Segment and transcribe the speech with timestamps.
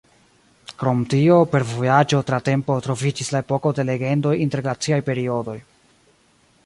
[0.79, 5.59] Krom tio, per vojaĝo tra tempo troviĝis la Epoko de Legendoj inter glaciaj periodoj.